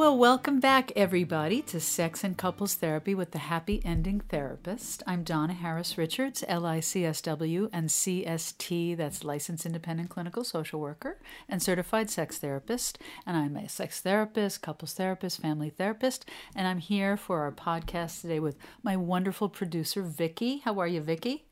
[0.00, 5.02] Well, welcome back, everybody, to Sex and Couples Therapy with the Happy Ending Therapist.
[5.06, 11.18] I'm Donna Harris Richards, LICSW and CST, that's Licensed Independent Clinical Social Worker
[11.50, 12.98] and Certified Sex Therapist.
[13.26, 16.24] And I'm a sex therapist, couples therapist, family therapist.
[16.56, 20.62] And I'm here for our podcast today with my wonderful producer, Vicki.
[20.64, 21.44] How are you, Vicki?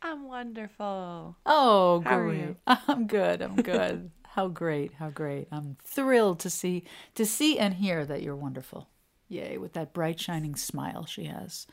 [0.00, 1.36] I'm wonderful.
[1.44, 2.38] Oh, How are great.
[2.38, 2.56] you?
[2.68, 3.42] I'm good.
[3.42, 4.12] I'm good.
[4.34, 4.94] How great.
[4.94, 5.46] How great.
[5.52, 6.82] I'm thrilled to see
[7.14, 8.88] to see and hear that you're wonderful.
[9.28, 11.68] Yay, with that bright shining smile she has.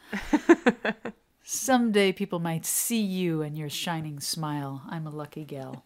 [1.43, 4.83] Someday people might see you and your shining smile.
[4.87, 5.83] I'm a lucky gal.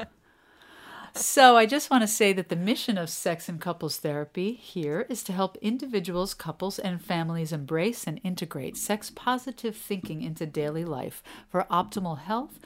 [1.14, 5.06] So, I just want to say that the mission of Sex and Couples Therapy here
[5.08, 10.84] is to help individuals, couples, and families embrace and integrate sex positive thinking into daily
[10.84, 12.60] life for optimal health,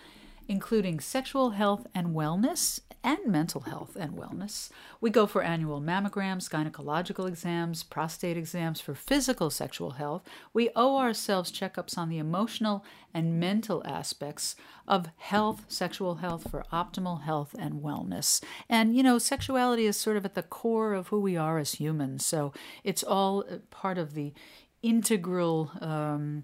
[0.47, 4.69] including sexual health and wellness and mental health and wellness.
[4.99, 10.23] We go for annual mammograms, gynecological exams, prostate exams for physical sexual health.
[10.53, 12.83] We owe ourselves checkups on the emotional
[13.13, 14.55] and mental aspects
[14.87, 18.43] of health, sexual health for optimal health and wellness.
[18.67, 21.73] And you know, sexuality is sort of at the core of who we are as
[21.73, 22.25] humans.
[22.25, 24.33] So it's all part of the
[24.81, 26.43] integral um,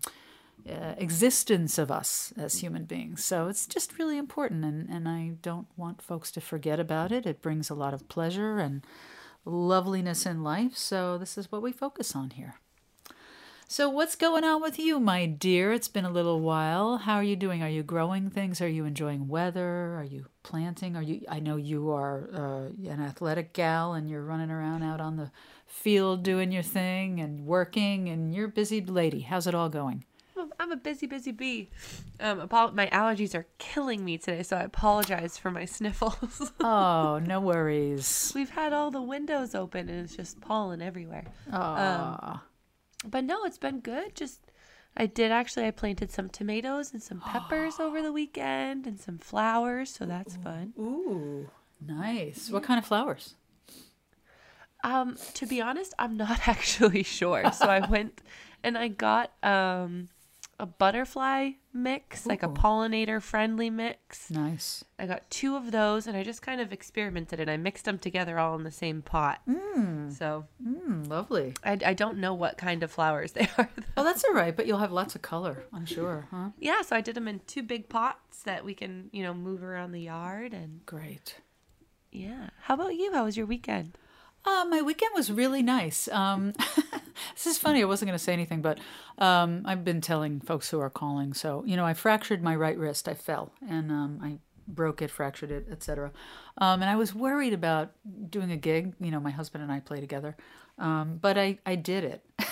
[0.69, 3.23] uh, existence of us as human beings.
[3.23, 7.25] So it's just really important, and, and I don't want folks to forget about it.
[7.25, 8.85] It brings a lot of pleasure and
[9.45, 10.75] loveliness in life.
[10.75, 12.55] So this is what we focus on here.
[13.67, 15.73] So, what's going on with you, my dear?
[15.73, 16.97] It's been a little while.
[16.97, 17.63] How are you doing?
[17.63, 18.61] Are you growing things?
[18.61, 19.95] Are you enjoying weather?
[19.95, 20.95] Are you planting?
[20.95, 21.21] Are you?
[21.27, 25.31] I know you are uh, an athletic gal, and you're running around out on the
[25.65, 29.21] field doing your thing and working, and you're a busy lady.
[29.21, 30.05] How's it all going?
[30.59, 31.69] I'm a busy, busy bee.
[32.19, 36.51] Um, my allergies are killing me today, so I apologize for my sniffles.
[36.59, 38.31] Oh, no worries.
[38.35, 41.25] We've had all the windows open and it's just pollen everywhere.
[41.51, 42.43] Aw.
[43.05, 44.15] But no, it's been good.
[44.15, 44.41] Just
[44.97, 45.65] I did actually.
[45.65, 50.37] I planted some tomatoes and some peppers over the weekend and some flowers, so that's
[50.37, 50.73] fun.
[50.79, 51.49] Ooh,
[51.85, 52.49] nice.
[52.49, 53.35] What kind of flowers?
[54.83, 57.51] Um, to be honest, I'm not actually sure.
[57.51, 58.21] So I went
[58.63, 60.09] and I got um
[60.59, 64.29] a butterfly mix, like a pollinator friendly mix.
[64.31, 64.85] Nice.
[64.97, 67.99] I got two of those and I just kind of experimented and I mixed them
[67.99, 69.41] together all in the same pot.
[69.49, 71.53] Mm, So mm, lovely.
[71.63, 73.69] I, I don't know what kind of flowers they are.
[73.75, 73.83] though.
[73.97, 76.51] Oh, that's all right, but you'll have lots of color, I'm sure, huh?
[76.57, 79.61] yeah, so I did them in two big pots that we can, you know, move
[79.61, 81.41] around the yard and Great.
[82.11, 82.49] yeah.
[82.61, 83.11] How about you?
[83.11, 83.97] How was your weekend?
[84.45, 86.07] Uh, my weekend was really nice.
[86.09, 86.53] Um,
[87.35, 87.81] this is funny.
[87.81, 88.79] I wasn't going to say anything, but
[89.17, 91.33] um, I've been telling folks who are calling.
[91.33, 93.07] So, you know, I fractured my right wrist.
[93.07, 94.37] I fell and um, I
[94.67, 96.11] broke it, fractured it, etc.
[96.57, 97.91] Um, and I was worried about
[98.29, 98.93] doing a gig.
[98.99, 100.35] You know, my husband and I play together,
[100.79, 102.25] um, but I I did it.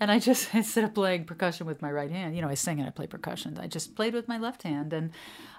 [0.00, 2.78] and I just instead of playing percussion with my right hand, you know, I sing
[2.78, 3.58] and I play percussion.
[3.58, 5.10] I just played with my left hand, and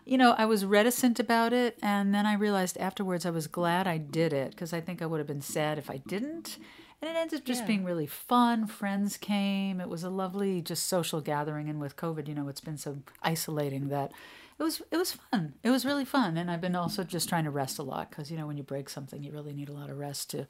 [0.06, 3.88] you know, I was reticent about it, and then I realized afterwards I was glad
[3.88, 6.58] I did it because I think I would have been sad if I didn't.
[7.02, 7.68] And it ended up just Yeah.
[7.68, 8.66] being really fun.
[8.66, 9.80] Friends came.
[9.80, 11.70] It was a lovely, just social gathering.
[11.70, 14.12] And with COVID, you know, it's been so isolating that
[14.60, 15.54] it was it was fun.
[15.62, 16.38] It was really fun.
[16.38, 18.64] And I've been also just trying to rest a lot because you know when you
[18.64, 20.48] break something, you really need a lot of rest to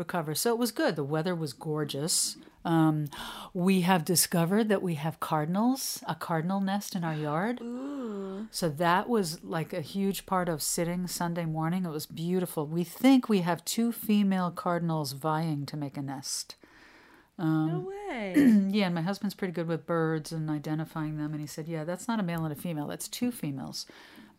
[0.00, 0.34] recover.
[0.34, 0.96] So it was good.
[0.96, 2.36] The weather was gorgeous.
[2.64, 3.08] Um,
[3.54, 7.60] we have discovered that we have cardinals, a cardinal nest in our yard.
[7.62, 8.48] Ooh.
[8.50, 11.84] So that was like a huge part of sitting Sunday morning.
[11.84, 12.66] It was beautiful.
[12.66, 16.56] We think we have two female cardinals vying to make a nest.
[17.38, 18.34] No way.
[18.70, 21.32] yeah, and my husband's pretty good with birds and identifying them.
[21.32, 23.86] And he said, Yeah, that's not a male and a female, that's two females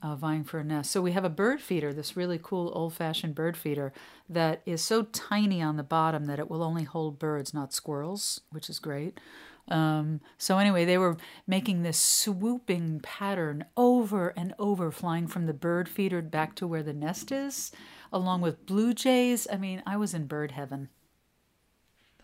[0.01, 0.91] uh, vying for a nest.
[0.91, 3.93] So we have a bird feeder, this really cool old fashioned bird feeder
[4.29, 8.41] that is so tiny on the bottom that it will only hold birds, not squirrels,
[8.51, 9.19] which is great.
[9.67, 11.17] Um, so anyway, they were
[11.47, 16.83] making this swooping pattern over and over, flying from the bird feeder back to where
[16.83, 17.71] the nest is,
[18.11, 19.47] along with blue jays.
[19.51, 20.89] I mean, I was in bird heaven.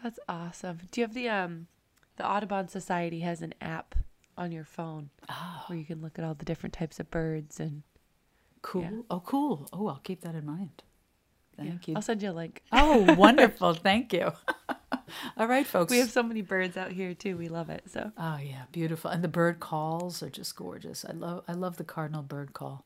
[0.03, 0.79] That's awesome.
[0.91, 1.67] Do you have the um
[2.17, 3.95] the Audubon Society has an app
[4.37, 7.59] on your phone Oh, where you can look at all the different types of birds
[7.59, 7.83] and
[8.61, 8.81] cool.
[8.81, 8.91] Yeah.
[9.09, 9.67] Oh, cool.
[9.73, 10.83] Oh, I'll keep that in mind.
[11.57, 11.91] Thank yeah.
[11.91, 11.95] you.
[11.95, 12.61] I'll send you a link.
[12.71, 13.73] Oh, wonderful.
[13.73, 14.31] Thank you.
[15.37, 15.91] All right, folks.
[15.91, 17.37] We have so many birds out here too.
[17.37, 17.83] We love it.
[17.87, 19.09] So Oh yeah, beautiful.
[19.09, 21.05] And the bird calls are just gorgeous.
[21.07, 22.85] I love I love the cardinal bird call.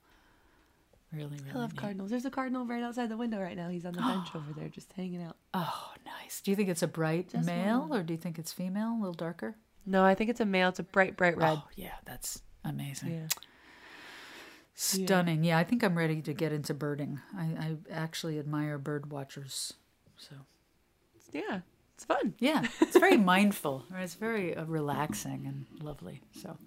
[1.11, 1.51] Really, really.
[1.53, 1.81] I love neat.
[1.81, 2.09] cardinals.
[2.09, 3.67] There's a cardinal right outside the window right now.
[3.67, 5.35] He's on the bench over there just hanging out.
[5.53, 6.39] Oh, nice.
[6.39, 7.99] Do you think it's a bright Just male one.
[7.99, 9.55] or do you think it's female, a little darker?
[9.85, 10.69] No, I think it's a male.
[10.69, 11.57] It's a bright, bright red.
[11.57, 13.13] Oh, yeah, that's amazing.
[13.13, 13.27] Yeah.
[14.73, 15.43] Stunning.
[15.43, 15.57] Yeah.
[15.57, 17.19] I think I'm ready to get into birding.
[17.37, 19.73] I, I actually admire bird watchers.
[20.17, 20.35] So
[21.31, 21.61] yeah,
[21.95, 22.33] it's fun.
[22.39, 23.85] Yeah, it's very mindful.
[23.95, 26.21] It's very uh, relaxing and lovely.
[26.31, 26.57] So,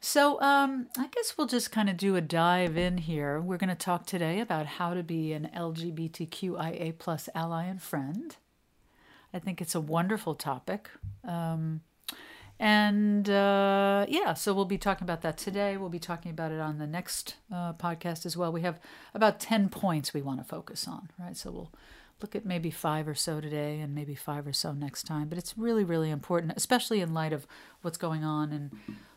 [0.00, 3.40] so um, I guess we'll just kind of do a dive in here.
[3.40, 8.36] We're going to talk today about how to be an LGBTQIA plus ally and friend.
[9.32, 10.88] I think it's a wonderful topic.
[11.26, 11.82] Um,
[12.58, 15.76] and uh, yeah, so we'll be talking about that today.
[15.76, 18.52] We'll be talking about it on the next uh, podcast as well.
[18.52, 18.78] We have
[19.12, 21.36] about 10 points we want to focus on, right?
[21.36, 21.72] So we'll
[22.20, 25.28] look at maybe five or so today and maybe five or so next time.
[25.28, 27.46] But it's really, really important, especially in light of
[27.82, 28.70] what's going on in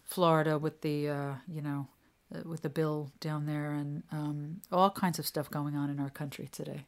[0.03, 1.87] Florida with the, uh, you know,
[2.33, 5.99] uh, with the bill down there and um, all kinds of stuff going on in
[5.99, 6.85] our country today.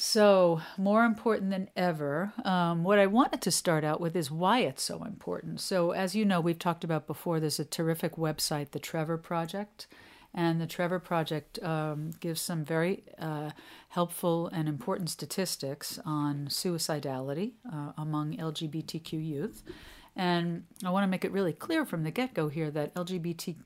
[0.00, 4.60] So, more important than ever, um, what I wanted to start out with is why
[4.60, 5.60] it's so important.
[5.60, 9.88] So, as you know, we've talked about before, there's a terrific website, the Trevor Project.
[10.32, 13.50] And the Trevor Project um, gives some very uh,
[13.88, 19.64] helpful and important statistics on suicidality uh, among LGBTQ youth.
[20.14, 23.56] And I want to make it really clear from the get go here that LGBTQ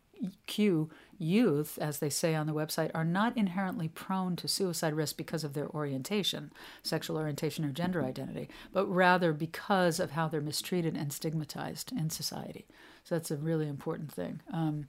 [1.18, 5.44] youth, as they say on the website, are not inherently prone to suicide risk because
[5.44, 6.52] of their orientation,
[6.82, 12.10] sexual orientation, or gender identity, but rather because of how they're mistreated and stigmatized in
[12.10, 12.66] society.
[13.04, 14.40] So that's a really important thing.
[14.52, 14.88] Um,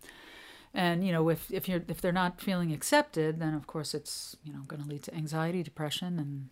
[0.73, 4.35] and you know, if if you're if they're not feeling accepted, then of course it's
[4.43, 6.49] you know going to lead to anxiety, depression, and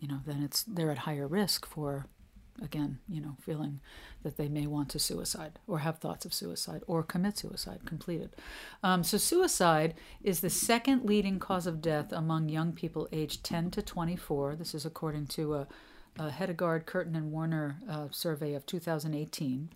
[0.00, 2.06] you know then it's they're at higher risk for
[2.60, 3.80] again, you know, feeling
[4.22, 8.34] that they may want to suicide or have thoughts of suicide or commit suicide completed.
[8.82, 13.70] Um, so, suicide is the second leading cause of death among young people aged 10
[13.72, 14.56] to 24.
[14.56, 15.66] This is according to a,
[16.18, 19.70] a Hedegaard, Curtin, and Warner uh, survey of 2018.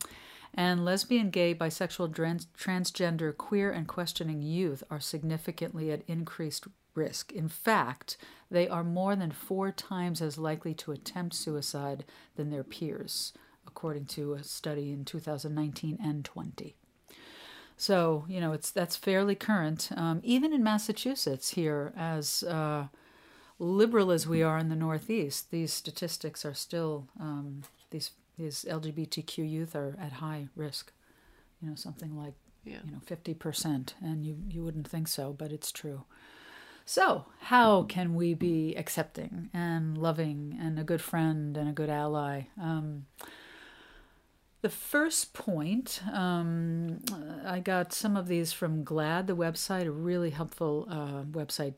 [0.55, 7.33] And lesbian, gay, bisexual, trans- transgender, queer, and questioning youth are significantly at increased risk.
[7.33, 8.17] In fact,
[8.51, 12.05] they are more than four times as likely to attempt suicide
[12.37, 13.33] than their peers,
[13.67, 16.77] according to a study in 2019 and 20.
[17.77, 19.91] So you know it's that's fairly current.
[19.95, 22.87] Um, even in Massachusetts, here as uh,
[23.59, 29.49] liberal as we are in the Northeast, these statistics are still um, these these LGBTQ
[29.51, 30.93] youth are at high risk.
[31.61, 32.35] You know something like
[32.65, 32.79] Yeah.
[32.85, 36.05] you know fifty percent, and you you wouldn't think so, but it's true.
[36.89, 41.91] So, how can we be accepting and loving and a good friend and a good
[41.91, 42.43] ally?
[42.63, 43.07] Um,
[44.63, 47.01] the first point, um,
[47.45, 51.75] I got some of these from GLAAD, the website, a really helpful uh, website,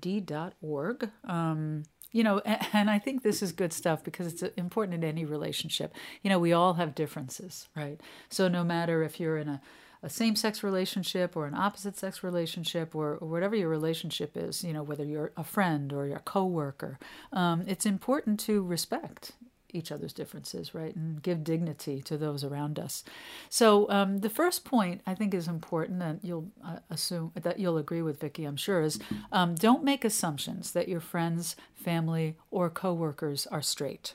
[0.00, 1.10] glaad.org.
[1.24, 1.82] Um,
[2.12, 2.38] you know,
[2.72, 5.92] and I think this is good stuff because it's important in any relationship.
[6.22, 8.00] You know, we all have differences, right?
[8.28, 9.60] So, no matter if you're in a
[10.06, 14.62] a same sex relationship or an opposite sex relationship or, or, whatever your relationship is,
[14.62, 16.96] you know, whether you're a friend or you're a coworker,
[17.32, 19.32] um, it's important to respect
[19.72, 23.02] each other's differences, right, and give dignity to those around us.
[23.50, 27.76] So um, the first point I think is important, and you'll uh, assume that you'll
[27.76, 29.00] agree with Vicki, I'm sure, is
[29.32, 34.14] um, don't make assumptions that your friends, family, or coworkers are straight.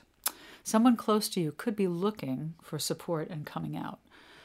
[0.64, 3.98] Someone close to you could be looking for support and coming out.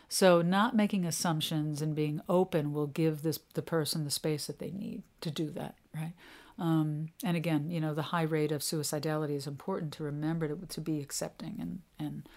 [0.09, 4.59] So, not making assumptions and being open will give this the person the space that
[4.59, 6.13] they need to do that, right?
[6.59, 10.55] Um, and again, you know, the high rate of suicidality is important to remember to,
[10.55, 12.27] to be accepting and, and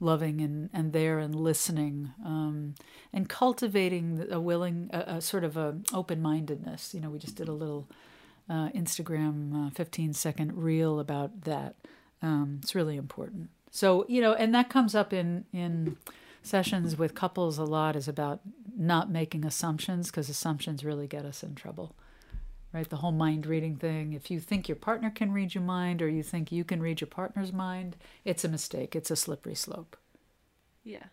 [0.00, 2.74] loving and, and there and listening um,
[3.12, 6.94] and cultivating a willing, a, a sort of a open mindedness.
[6.94, 7.88] You know, we just did a little
[8.48, 11.74] uh, Instagram uh, 15 second reel about that.
[12.22, 13.50] Um, it's really important.
[13.70, 15.98] So, you know, and that comes up in, in,
[16.42, 18.40] sessions with couples a lot is about
[18.76, 21.94] not making assumptions because assumptions really get us in trouble
[22.72, 22.88] right?
[22.88, 26.08] The whole mind reading thing if you think your partner can read your mind or
[26.08, 29.96] you think you can read your partner's mind it's a mistake it's a slippery slope.
[30.84, 31.06] Yeah.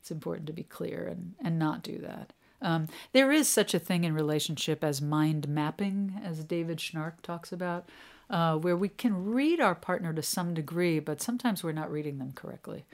[0.00, 2.32] it's important to be clear and, and not do that.
[2.62, 7.52] Um, there is such a thing in relationship as mind mapping as david Schnarch talks
[7.52, 7.88] about
[8.30, 12.18] uh, where we can read our partner to some degree but sometimes we're not reading
[12.18, 12.84] them correctly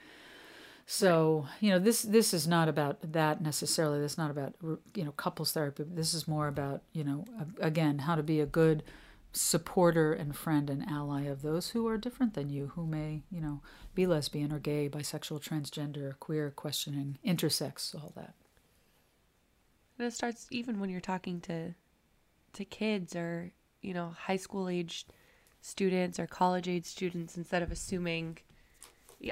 [0.92, 4.00] so you know this this is not about that necessarily.
[4.00, 4.56] This is not about
[4.92, 5.85] you know couples therapy.
[5.87, 7.25] This is more about you know
[7.61, 8.82] again how to be a good
[9.32, 13.40] supporter and friend and ally of those who are different than you, who may you
[13.40, 13.61] know
[13.94, 18.35] be lesbian or gay, bisexual, transgender, queer, questioning, intersex, all that.
[19.97, 21.73] And it starts even when you're talking to
[22.54, 25.06] to kids or you know high school age
[25.61, 28.38] students or college age students instead of assuming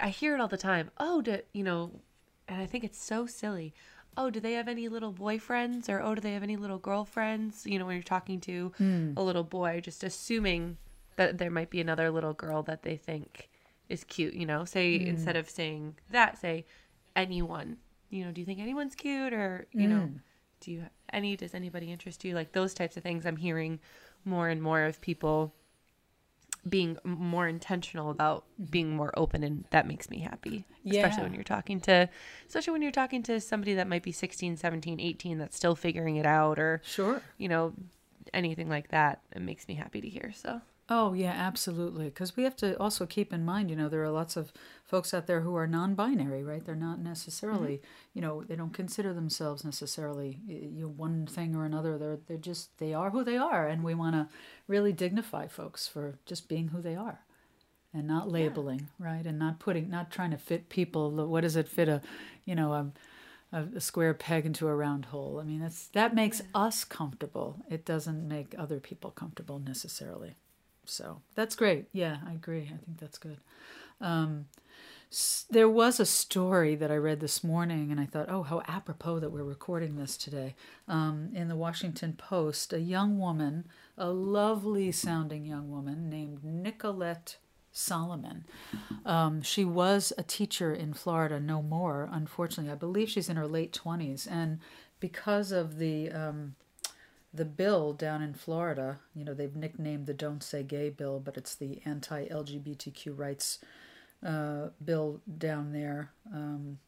[0.02, 0.90] I hear it all the time.
[0.98, 2.00] Oh, do you know?
[2.46, 3.74] And I think it's so silly.
[4.16, 5.88] Oh, do they have any little boyfriends?
[5.88, 7.66] Or oh, do they have any little girlfriends?
[7.66, 9.12] You know, when you're talking to Hmm.
[9.16, 10.76] a little boy, just assuming
[11.16, 13.48] that there might be another little girl that they think
[13.88, 14.64] is cute, you know?
[14.64, 16.64] Say instead of saying that, say
[17.16, 17.78] anyone.
[18.10, 20.10] You know, do you think anyone's cute or, you know,
[20.60, 22.34] do you any does anybody interest you?
[22.34, 23.80] Like those types of things I'm hearing
[24.24, 25.54] more and more of people
[26.68, 28.70] being more intentional about mm-hmm.
[28.70, 32.08] being more open and that makes me happy especially when you're talking to
[32.46, 36.16] especially when you're talking to somebody that might be 16 17 18 that's still figuring
[36.16, 37.22] it out or Sure.
[37.36, 37.72] you know
[38.34, 42.06] anything like that it makes me happy to hear so Oh, yeah, absolutely.
[42.06, 44.54] Because we have to also keep in mind, you know, there are lots of
[44.84, 46.64] folks out there who are non binary, right?
[46.64, 47.08] They're not mm-hmm.
[47.08, 47.82] necessarily,
[48.14, 51.98] you know, they don't consider themselves necessarily y- you know, one thing or another.
[51.98, 53.68] They're, they're just, they are who they are.
[53.68, 54.28] And we want to
[54.66, 57.20] really dignify folks for just being who they are
[57.92, 59.26] and not labeling, right?
[59.26, 61.10] And not putting, not trying to fit people.
[61.10, 62.00] What does it fit a,
[62.46, 62.92] you know, a,
[63.52, 65.38] a, a square peg into a round hole?
[65.38, 67.62] I mean, it's, that makes us comfortable.
[67.70, 70.36] It doesn't make other people comfortable necessarily.
[70.88, 71.86] So that's great.
[71.92, 72.62] Yeah, I agree.
[72.72, 73.38] I think that's good.
[74.00, 74.46] Um,
[75.10, 78.62] s- there was a story that I read this morning, and I thought, oh, how
[78.66, 80.54] apropos that we're recording this today.
[80.86, 83.66] Um, in the Washington Post, a young woman,
[83.96, 87.36] a lovely sounding young woman named Nicolette
[87.72, 88.44] Solomon.
[89.04, 92.72] Um, she was a teacher in Florida, no more, unfortunately.
[92.72, 94.26] I believe she's in her late 20s.
[94.26, 94.58] And
[95.00, 96.10] because of the.
[97.32, 101.36] The bill down in Florida, you know, they've nicknamed the Don't Say Gay bill, but
[101.36, 103.58] it's the anti LGBTQ rights
[104.24, 106.10] uh, bill down there.
[106.32, 106.78] Um,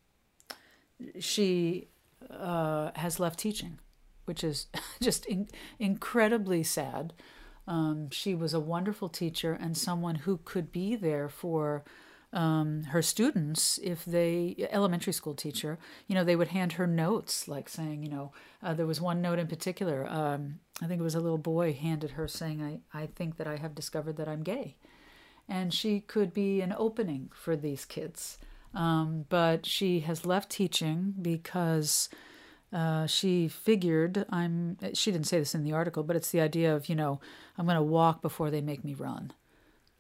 [1.19, 1.89] she
[2.31, 3.79] uh, has left teaching,
[4.25, 4.69] which is
[5.01, 7.13] just in- incredibly sad.
[7.67, 11.85] Um, she was a wonderful teacher and someone who could be there for
[12.33, 17.49] um, her students if they elementary school teacher you know they would hand her notes
[17.49, 18.33] like saying you know
[18.63, 21.73] uh, there was one note in particular um, i think it was a little boy
[21.73, 24.77] handed her saying I, I think that i have discovered that i'm gay
[25.49, 28.39] and she could be an opening for these kids
[28.75, 32.09] um, but she has left teaching because
[32.73, 34.77] uh, she figured I'm.
[34.95, 37.21] She didn't say this in the article, but it's the idea of you know
[37.59, 39.33] I'm going to walk before they make me run.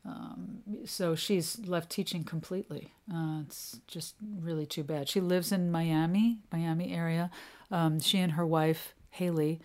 [0.04, 2.92] Um, so she's left teaching completely.
[3.12, 5.08] Uh, it's just really too bad.
[5.08, 7.30] She lives in Miami, Miami area.
[7.70, 9.60] Um, she and her wife Haley,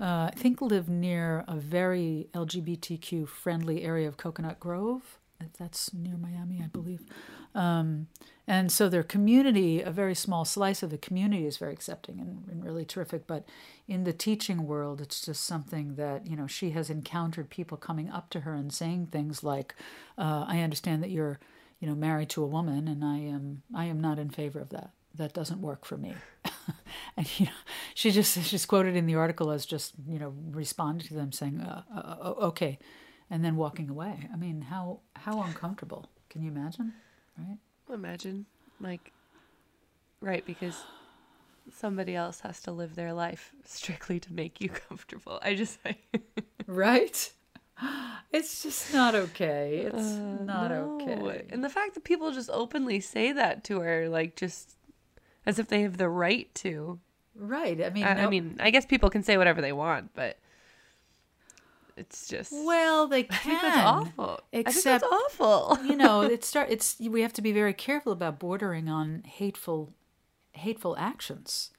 [0.00, 5.18] uh, I think, live near a very LGBTQ friendly area of Coconut Grove.
[5.58, 7.04] That's near Miami, I believe.
[7.54, 8.08] Um,
[8.48, 12.48] and so their community, a very small slice of the community, is very accepting and,
[12.50, 13.26] and really terrific.
[13.26, 13.44] But
[13.86, 18.08] in the teaching world, it's just something that, you know, she has encountered people coming
[18.08, 19.74] up to her and saying things like,
[20.16, 21.38] uh, I understand that you're,
[21.78, 24.70] you know, married to a woman and I am, I am not in favor of
[24.70, 24.92] that.
[25.14, 26.14] That doesn't work for me.
[27.18, 27.52] and, you know,
[27.94, 31.60] she just, she's quoted in the article as just, you know, responding to them saying,
[31.60, 32.78] uh, uh, okay,
[33.28, 34.26] and then walking away.
[34.32, 36.06] I mean, how, how uncomfortable.
[36.30, 36.94] Can you imagine?
[37.38, 37.58] Right?
[37.94, 38.44] imagine
[38.80, 39.12] like
[40.20, 40.74] right because
[41.72, 45.38] somebody else has to live their life strictly to make you comfortable.
[45.42, 45.78] I just
[46.66, 47.32] right?
[48.32, 49.84] It's just not okay.
[49.86, 50.98] It's Uh, not no.
[51.00, 51.44] okay.
[51.50, 54.76] And the fact that people just openly say that to her like just
[55.46, 56.98] as if they have the right to.
[57.34, 57.80] Right.
[57.82, 60.38] I mean I, I mean i guess people can say whatever they want but
[61.98, 66.22] it's just well they I can think that's awful except- I that's awful you know
[66.34, 69.92] it start it's we have to be very careful about bordering on hateful
[70.52, 71.70] hateful actions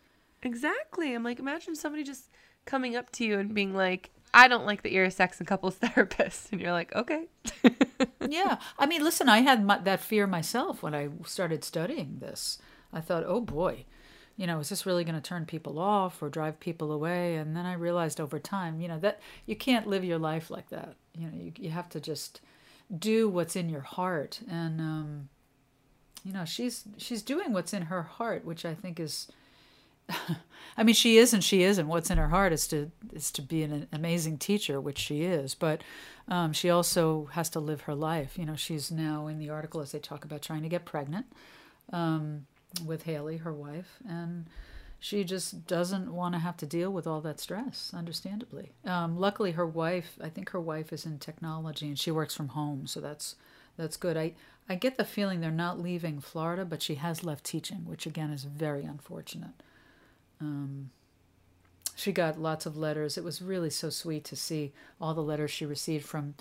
[0.44, 1.14] Exactly.
[1.14, 2.30] I'm like, imagine somebody just
[2.66, 5.48] coming up to you and being like, I don't like that you're a sex and
[5.48, 6.52] couples therapist.
[6.52, 7.28] And you're like, okay.
[8.30, 12.60] yeah i mean listen i had my, that fear myself when i started studying this
[12.94, 13.86] i thought oh boy
[14.40, 17.56] you know is this really going to turn people off or drive people away and
[17.56, 20.96] then i realized over time you know that you can't live your life like that
[21.14, 22.40] you know you, you have to just
[22.98, 25.30] do what's in your heart and um
[26.24, 29.28] you know she's she's doing what's in her heart which i think is
[30.76, 31.88] I mean, she is and she isn't.
[31.88, 35.54] What's in her heart is to is to be an amazing teacher, which she is.
[35.54, 35.84] But
[36.28, 38.36] um, she also has to live her life.
[38.36, 41.28] You know, she's now in the article as they talk about trying to get pregnant
[41.94, 42.48] um,
[42.86, 44.46] with Haley, her wife, and
[45.00, 47.92] she just doesn't want to have to deal with all that stress.
[47.96, 52.36] Understandably, um, luckily her wife, I think her wife is in technology and she works
[52.36, 53.36] from home, so that's
[53.78, 54.18] that's good.
[54.18, 54.34] I
[54.68, 58.30] I get the feeling they're not leaving Florida, but she has left teaching, which again
[58.30, 59.64] is very unfortunate.
[60.42, 60.92] Um,
[61.96, 63.18] she got lots of letters.
[63.18, 66.36] It was really so sweet to see all the letters she received from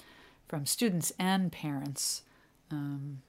[0.46, 2.22] from students and parents
[2.70, 3.22] um,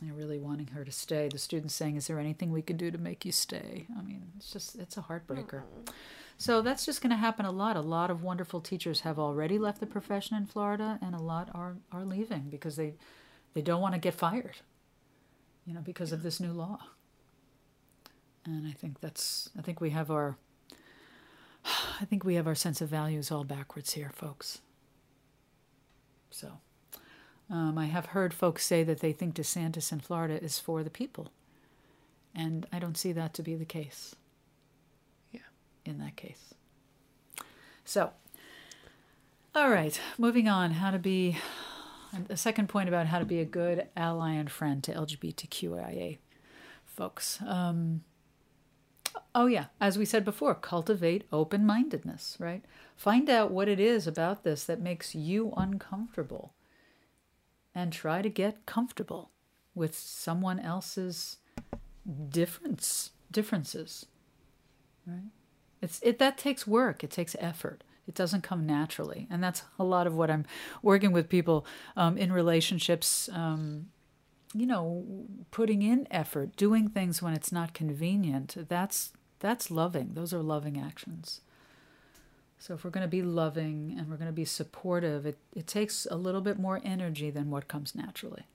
[0.00, 1.28] They're really wanting her to stay.
[1.28, 3.86] The student's saying, Is there anything we can do to make you stay?
[3.98, 5.62] I mean, it's just, it's a heartbreaker.
[6.36, 7.76] So that's just going to happen a lot.
[7.76, 11.50] A lot of wonderful teachers have already left the profession in Florida, and a lot
[11.52, 12.94] are, are leaving because they,
[13.54, 14.58] they don't want to get fired,
[15.66, 16.78] you know, because of this new law.
[18.44, 20.36] And I think that's, I think we have our,
[22.00, 24.60] I think we have our sense of values all backwards here, folks.
[26.30, 26.60] So.
[27.50, 30.90] Um, I have heard folks say that they think DeSantis in Florida is for the
[30.90, 31.32] people.
[32.34, 34.14] And I don't see that to be the case.
[35.32, 35.40] Yeah.
[35.84, 36.54] In that case.
[37.84, 38.10] So,
[39.54, 40.72] all right, moving on.
[40.72, 41.38] How to be,
[42.28, 46.18] a second point about how to be a good ally and friend to LGBTQIA
[46.84, 47.40] folks.
[47.46, 48.02] Um,
[49.34, 52.64] oh, yeah, as we said before, cultivate open mindedness, right?
[52.94, 56.52] Find out what it is about this that makes you uncomfortable
[57.78, 59.30] and try to get comfortable
[59.72, 61.36] with someone else's
[62.30, 64.06] difference differences
[65.06, 65.30] right?
[65.80, 67.02] It's it that takes work.
[67.04, 67.84] It takes effort.
[68.06, 69.26] It doesn't come naturally.
[69.30, 70.44] And that's a lot of what i'm
[70.82, 71.66] working with people
[71.96, 73.86] um, in relationships um,
[74.54, 75.04] you know
[75.50, 78.56] putting in effort doing things when it's not convenient.
[78.68, 80.10] That's that's loving.
[80.14, 81.40] Those are loving actions
[82.58, 85.66] so if we're going to be loving and we're going to be supportive, it, it
[85.66, 88.46] takes a little bit more energy than what comes naturally.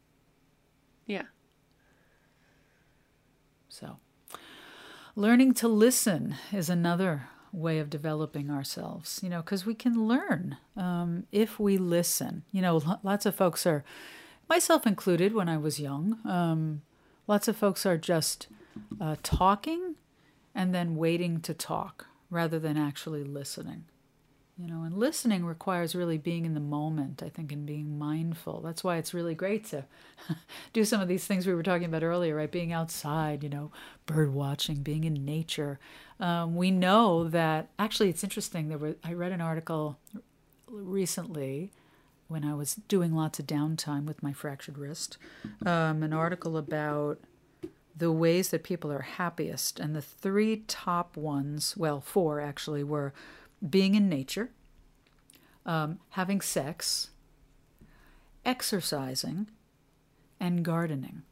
[1.05, 1.23] Yeah.
[3.69, 3.97] So
[5.15, 10.57] learning to listen is another way of developing ourselves, you know, because we can learn
[10.75, 12.43] um, if we listen.
[12.51, 13.83] You know, lots of folks are,
[14.49, 16.81] myself included when I was young, um,
[17.27, 18.47] lots of folks are just
[18.99, 19.95] uh, talking
[20.55, 23.85] and then waiting to talk rather than actually listening.
[24.55, 28.61] You know, and listening requires really being in the moment, I think, and being mindful.
[28.61, 29.85] That's why it's really great to
[30.73, 32.51] do some of these things we were talking about earlier, right?
[32.51, 33.71] Being outside, you know,
[34.05, 35.79] bird watching, being in nature.
[36.19, 38.69] Um, we know that actually, it's interesting.
[38.69, 39.97] There were I read an article
[40.67, 41.71] recently
[42.27, 45.17] when I was doing lots of downtime with my fractured wrist.
[45.65, 47.19] Um, an article about
[47.95, 53.13] the ways that people are happiest, and the three top ones, well, four actually, were
[53.67, 54.49] being in nature,
[55.65, 57.09] um, having sex,
[58.45, 59.47] exercising,
[60.39, 61.23] and gardening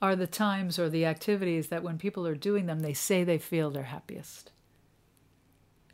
[0.00, 3.38] are the times or the activities that when people are doing them, they say they
[3.38, 4.52] feel their happiest.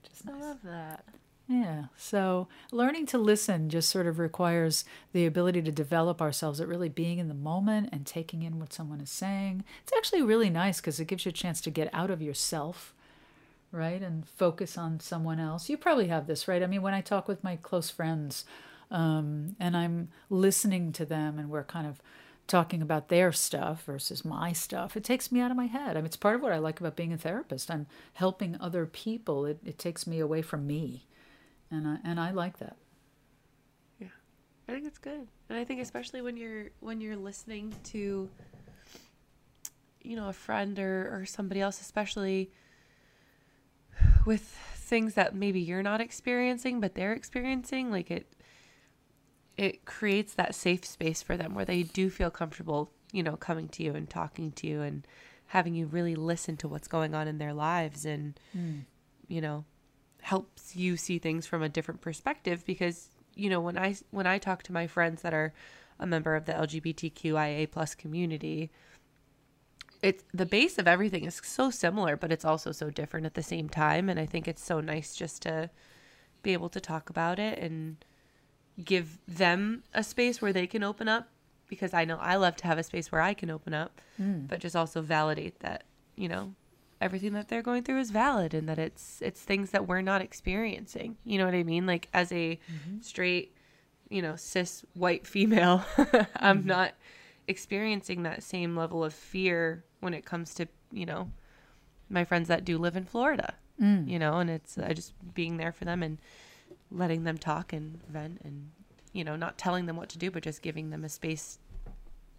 [0.04, 0.34] Nice.
[0.34, 1.04] I love that.
[1.46, 1.84] Yeah.
[1.96, 6.88] So learning to listen just sort of requires the ability to develop ourselves at really
[6.88, 9.64] being in the moment and taking in what someone is saying.
[9.82, 12.94] It's actually really nice because it gives you a chance to get out of yourself
[13.72, 14.02] right?
[14.02, 15.68] And focus on someone else.
[15.68, 16.62] You probably have this, right?
[16.62, 18.44] I mean, when I talk with my close friends
[18.90, 22.02] um, and I'm listening to them and we're kind of
[22.46, 25.96] talking about their stuff versus my stuff, it takes me out of my head.
[25.96, 27.70] I mean, it's part of what I like about being a therapist.
[27.70, 31.06] I'm helping other people, it, it takes me away from me.
[31.70, 32.76] And I, and I like that.
[34.00, 34.08] Yeah,
[34.68, 35.28] I think it's good.
[35.48, 38.28] And I think especially when you're when you're listening to
[40.02, 42.50] you know a friend or, or somebody else especially
[44.26, 44.42] with
[44.74, 48.26] things that maybe you're not experiencing but they're experiencing like it
[49.56, 53.68] it creates that safe space for them where they do feel comfortable you know coming
[53.68, 55.06] to you and talking to you and
[55.46, 58.80] having you really listen to what's going on in their lives and mm.
[59.28, 59.64] you know
[60.22, 64.38] helps you see things from a different perspective because you know when i when i
[64.38, 65.52] talk to my friends that are
[65.98, 68.70] a member of the lgbtqia plus community
[70.02, 73.42] it's the base of everything is so similar, but it's also so different at the
[73.42, 74.08] same time.
[74.08, 75.70] And I think it's so nice just to
[76.42, 77.96] be able to talk about it and
[78.82, 81.28] give them a space where they can open up
[81.68, 84.48] because I know I love to have a space where I can open up, mm.
[84.48, 85.84] but just also validate that,
[86.16, 86.54] you know,
[87.00, 90.20] everything that they're going through is valid and that it's it's things that we're not
[90.20, 91.16] experiencing.
[91.24, 91.86] You know what I mean?
[91.86, 93.00] Like as a mm-hmm.
[93.00, 93.54] straight,
[94.08, 95.84] you know, cis white female,
[96.36, 96.68] I'm mm-hmm.
[96.68, 96.94] not
[97.50, 101.30] experiencing that same level of fear when it comes to you know
[102.08, 103.54] my friends that do live in Florida.
[103.80, 104.08] Mm.
[104.08, 106.18] You know, and it's uh, just being there for them and
[106.90, 108.70] letting them talk and vent and
[109.12, 111.58] you know not telling them what to do, but just giving them a space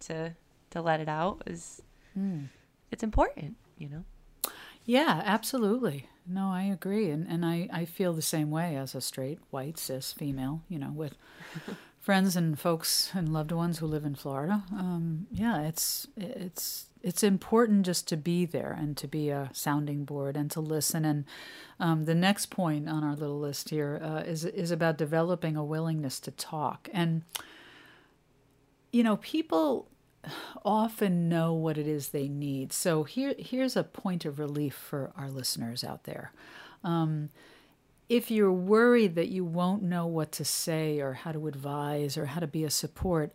[0.00, 0.34] to
[0.70, 1.82] to let it out is
[2.18, 2.48] mm.
[2.90, 3.56] it's important.
[3.78, 4.04] You know.
[4.84, 6.08] Yeah, absolutely.
[6.26, 7.10] No, I agree.
[7.10, 10.78] And and I, I feel the same way as a straight, white, cis female, you
[10.78, 11.14] know, with
[12.02, 14.64] friends and folks and loved ones who live in Florida.
[14.72, 20.04] Um, yeah, it's it's it's important just to be there and to be a sounding
[20.04, 21.04] board and to listen.
[21.04, 21.24] And
[21.80, 25.64] um, the next point on our little list here uh, is is about developing a
[25.64, 26.88] willingness to talk.
[26.92, 27.22] And
[28.90, 29.88] you know, people
[30.64, 32.72] often know what it is they need.
[32.72, 36.32] So here, here's a point of relief for our listeners out there.
[36.84, 37.30] Um,
[38.12, 42.26] if you're worried that you won't know what to say or how to advise or
[42.26, 43.32] how to be a support,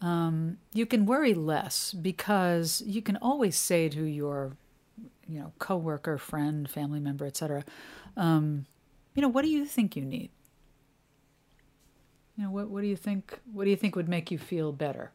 [0.00, 4.56] um, you can worry less because you can always say to your,
[5.26, 7.64] you know, coworker, friend, family member, etc.,
[8.16, 8.66] um,
[9.16, 10.30] you know, what do you think you need?
[12.36, 13.40] You know, what what do you think?
[13.52, 15.10] What do you think would make you feel better,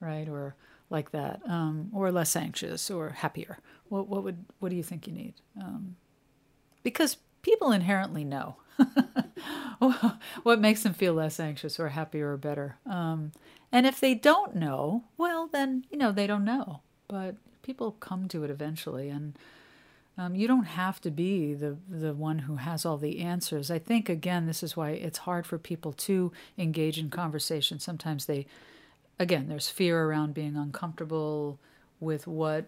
[0.00, 0.26] right?
[0.26, 0.54] Or
[0.88, 3.58] like that, um, or less anxious, or happier.
[3.90, 5.34] What what would what do you think you need?
[5.60, 5.96] Um,
[6.82, 8.56] because people inherently know
[10.42, 12.76] what makes them feel less anxious or happier or better.
[12.84, 13.32] Um,
[13.72, 16.80] and if they don't know, well, then you know they don't know.
[17.08, 19.38] But people come to it eventually, and
[20.18, 23.70] um, you don't have to be the the one who has all the answers.
[23.70, 27.80] I think again, this is why it's hard for people to engage in conversation.
[27.80, 28.46] Sometimes they,
[29.18, 31.58] again, there's fear around being uncomfortable
[31.98, 32.66] with what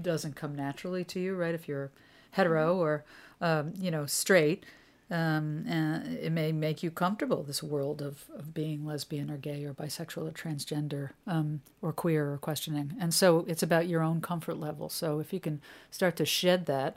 [0.00, 1.54] doesn't come naturally to you, right?
[1.54, 1.92] If you're
[2.32, 3.04] hetero or
[3.40, 4.64] um, you know straight,
[5.10, 9.64] um, and it may make you comfortable this world of, of being lesbian or gay
[9.64, 12.94] or bisexual or transgender um, or queer or questioning.
[13.00, 14.88] And so it's about your own comfort level.
[14.88, 16.96] So if you can start to shed that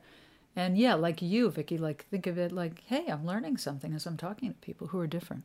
[0.56, 4.06] and yeah like you vicki like think of it like hey i'm learning something as
[4.06, 5.43] i'm talking to people who are different.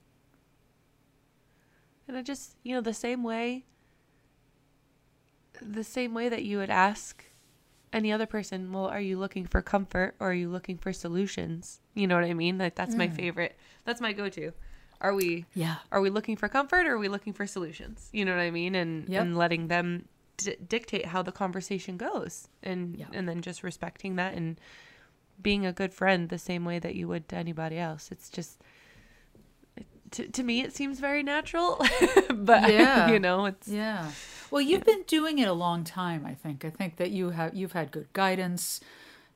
[2.09, 3.65] And i just you know the same way
[5.61, 7.25] the same way that you would ask
[7.97, 11.81] any other person, well, are you looking for comfort or are you looking for solutions?
[11.95, 12.59] You know what I mean?
[12.59, 12.99] Like that's mm.
[12.99, 13.57] my favorite.
[13.85, 14.53] That's my go-to.
[15.01, 15.77] Are we Yeah.
[15.91, 18.11] Are we looking for comfort or are we looking for solutions?
[18.13, 18.75] You know what I mean?
[18.75, 19.23] And yep.
[19.23, 23.09] and letting them d- dictate how the conversation goes and yep.
[23.13, 24.61] and then just respecting that and
[25.41, 28.11] being a good friend the same way that you would to anybody else.
[28.13, 28.61] It's just
[30.13, 31.85] to, to me it seems very natural
[32.35, 34.11] but yeah you know it's yeah
[34.51, 36.65] well you've been doing it a long time i think.
[36.65, 38.81] I think that you have you've had good guidance.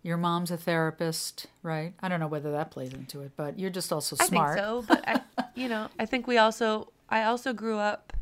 [0.03, 1.92] Your mom's a therapist right?
[2.01, 4.64] I don't know whether that plays into it but you're just also smart I think
[4.64, 5.20] so but I,
[5.55, 8.12] you know i think we also i also grew up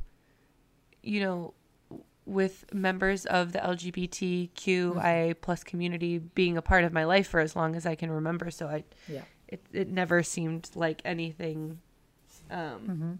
[1.03, 1.55] you know
[2.29, 5.33] with members of the lgbtqia mm-hmm.
[5.41, 8.51] plus community being a part of my life for as long as i can remember.
[8.51, 9.23] So i yeah.
[9.49, 11.81] it, it never seemed like anything
[12.51, 13.13] um, mm-hmm.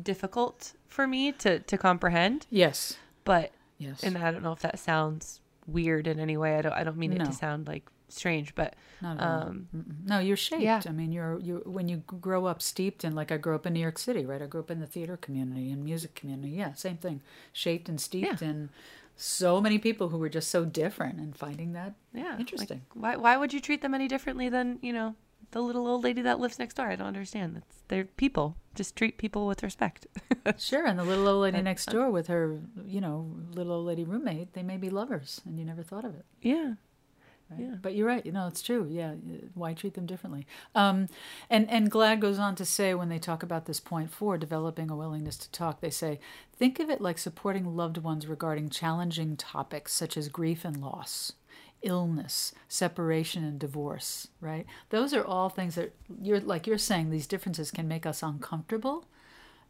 [0.00, 2.46] difficult for me to to comprehend.
[2.50, 6.56] Yes, but yes, and I don't know if that sounds weird in any way.
[6.56, 7.22] I don't I don't mean no.
[7.22, 9.68] it to sound like strange, but um,
[10.04, 10.62] no, you're shaped.
[10.62, 10.82] Yeah.
[10.86, 13.72] I mean, you're you when you grow up steeped in like I grew up in
[13.72, 14.40] New York City, right?
[14.40, 16.50] I grew up in the theater community and music community.
[16.50, 17.20] Yeah, same thing.
[17.52, 18.48] Shaped and steeped yeah.
[18.48, 18.70] in
[19.16, 22.82] so many people who were just so different and finding that yeah interesting.
[22.94, 25.14] Like, why why would you treat them any differently than you know
[25.50, 26.86] the little old lady that lives next door.
[26.86, 27.56] I don't understand.
[27.56, 28.56] That's they're people.
[28.74, 30.06] Just treat people with respect.
[30.58, 34.04] sure, and the little old lady next door with her, you know, little old lady
[34.04, 36.24] roommate, they may be lovers, and you never thought of it.
[36.42, 36.74] Yeah.
[37.50, 37.60] Right?
[37.60, 37.74] Yeah.
[37.80, 38.24] But you're right.
[38.24, 38.88] You know, it's true.
[38.90, 39.14] Yeah.
[39.54, 40.46] Why treat them differently?
[40.74, 41.08] Um,
[41.50, 44.90] and and GLAAD goes on to say when they talk about this point four, developing
[44.90, 46.18] a willingness to talk, they say,
[46.56, 51.32] think of it like supporting loved ones regarding challenging topics such as grief and loss
[51.84, 54.66] illness, separation and divorce, right?
[54.90, 59.06] Those are all things that you're like you're saying these differences can make us uncomfortable.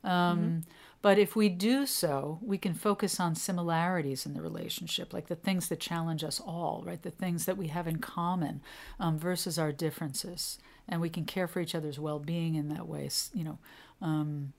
[0.03, 0.59] Um, mm-hmm.
[1.03, 5.37] But if we do so, we can focus on similarities in the relationship, like the
[5.37, 7.03] things that challenge us all, right?
[7.03, 8.63] The things that we have in common
[8.99, 10.59] um, versus our differences.
[10.89, 13.59] And we can care for each other's well being in that way, you know.
[14.01, 14.55] Um,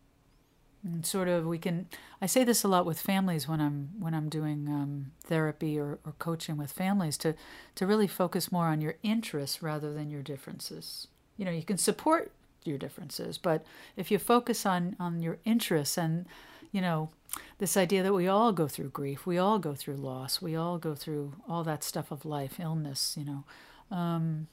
[0.85, 1.87] and sort of we can
[2.21, 5.99] i say this a lot with families when i'm when i'm doing um, therapy or,
[6.05, 7.33] or coaching with families to
[7.73, 11.07] to really focus more on your interests rather than your differences.
[11.37, 12.31] You know you can support
[12.63, 13.65] your differences but
[13.97, 16.25] if you focus on on your interests and
[16.71, 17.09] you know
[17.57, 20.77] this idea that we all go through grief we all go through loss we all
[20.77, 23.43] go through all that stuff of life illness you know
[23.91, 24.47] um,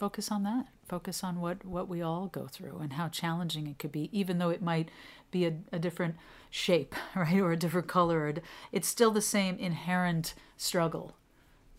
[0.00, 0.66] focus on that.
[0.88, 4.38] Focus on what what we all go through and how challenging it could be even
[4.38, 4.88] though it might
[5.30, 6.16] be a, a different
[6.50, 8.20] shape, right, or a different color.
[8.20, 8.34] Or
[8.72, 11.16] it's still the same inherent struggle.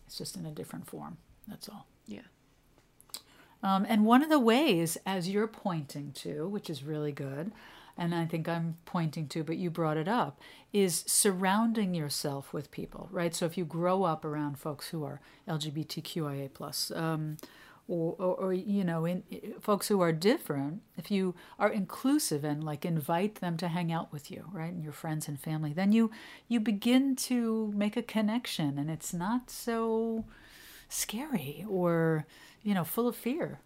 [0.06, 1.18] It's just in a different form.
[1.48, 1.86] That's all.
[2.06, 2.20] Yeah.
[3.62, 7.52] Um, and one of the ways, as you're pointing to, which is really good,
[7.96, 10.40] and I think I'm pointing to, but you brought it up,
[10.72, 13.34] is surrounding yourself with people, right?
[13.34, 17.36] So if you grow up around folks who are LGBTQIA plus, um,
[17.88, 19.22] or, or, or, you know in,
[19.60, 24.12] folks who are different if you are inclusive and like invite them to hang out
[24.12, 26.10] with you right and your friends and family then you
[26.48, 30.24] you begin to make a connection and it's not so
[30.92, 32.26] scary or
[32.62, 33.60] you know full of fear.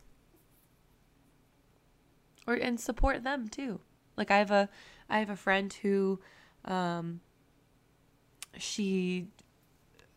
[2.46, 3.81] Or and support them too.
[4.16, 4.68] Like i have a
[5.11, 6.20] i have a friend who
[6.64, 7.20] um
[8.57, 9.29] she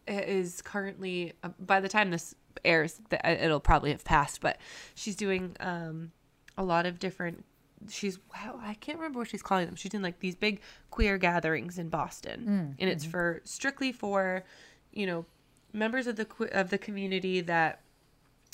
[0.08, 2.36] is currently uh, by the time this
[2.66, 4.58] airs uh, it'll probably have passed but
[4.96, 6.12] she's doing um
[6.58, 7.46] a lot of different
[7.88, 9.76] she's wow, I can't remember what she's calling them.
[9.76, 10.60] She's in like these big
[10.92, 14.44] queer gatherings in Boston, and it's for strictly for,
[14.92, 15.26] you know,
[15.72, 17.80] members of the of the community that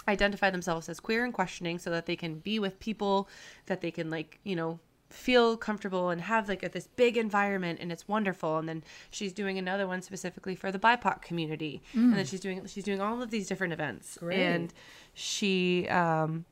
[0.07, 3.27] identify themselves as queer and questioning, so that they can be with people
[3.65, 4.79] that they can like you know
[5.09, 9.31] feel comfortable and have like a, this big environment and it's wonderful and then she's
[9.31, 13.21] doing another one specifically for the bipoc community and then she's doing she's doing all
[13.21, 14.39] of these different events Great.
[14.39, 14.73] and
[15.13, 16.45] she um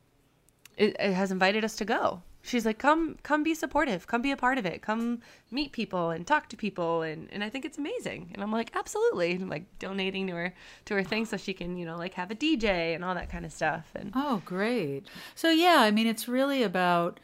[0.76, 2.22] it, it has invited us to go.
[2.42, 6.10] She's like, come, come be supportive, come be a part of it, come meet people
[6.10, 8.32] and talk to people, and and I think it's amazing.
[8.34, 11.54] And I'm like, absolutely, and I'm like donating to her to her thing so she
[11.54, 13.86] can you know like have a DJ and all that kind of stuff.
[13.94, 15.06] And Oh, great.
[15.34, 17.18] So, yeah, I mean, it's really about,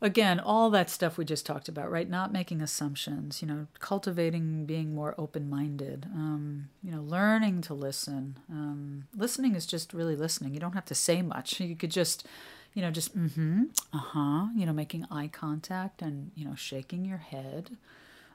[0.00, 2.08] again, all that stuff we just talked about, right?
[2.08, 7.74] Not making assumptions, you know, cultivating being more open minded, um, you know, learning to
[7.74, 8.38] listen.
[8.50, 10.54] Um, listening is just really listening.
[10.54, 11.60] You don't have to say much.
[11.60, 12.26] You could just,
[12.74, 16.54] you know, just, mm hmm, uh huh, you know, making eye contact and, you know,
[16.54, 17.76] shaking your head.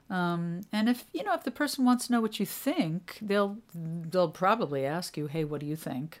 [0.08, 3.58] Um, and if you know if the person wants to know what you think, they'll
[3.74, 6.20] they'll probably ask you, "Hey, what do you think?"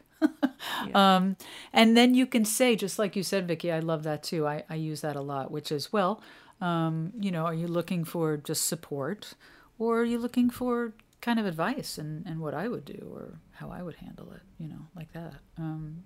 [0.94, 1.36] Um,
[1.72, 4.46] and then you can say, just like you said, Vicki, I love that too.
[4.46, 6.22] I, I use that a lot, which is, well,
[6.60, 9.34] um, you know, are you looking for just support,
[9.78, 13.40] or are you looking for kind of advice and, and what I would do or
[13.52, 15.34] how I would handle it, you know, like that.
[15.58, 16.04] Um,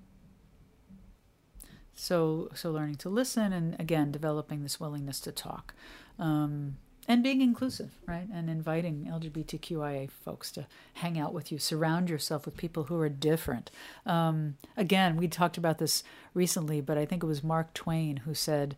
[1.95, 5.75] so so learning to listen and again developing this willingness to talk.
[6.19, 6.79] Um,
[7.11, 8.29] and being inclusive, right?
[8.33, 13.09] And inviting LGBTQIA folks to hang out with you, surround yourself with people who are
[13.09, 13.69] different.
[14.07, 18.33] Um, again, we talked about this recently, but I think it was Mark Twain who
[18.33, 18.77] said,